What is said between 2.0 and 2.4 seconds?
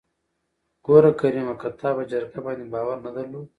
جرګه